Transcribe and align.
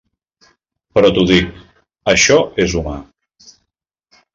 Però 0.97 1.11
t'ho 1.19 1.27
dic- 1.33 1.61
això 2.15 2.41
és 2.67 2.77
humà. 2.83 2.99